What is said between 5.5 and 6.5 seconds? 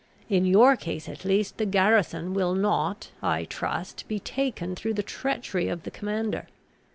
of the commander.